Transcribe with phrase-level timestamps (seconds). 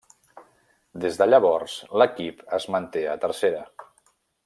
[1.03, 3.65] Des de llavors, l'equip es manté a Tercera.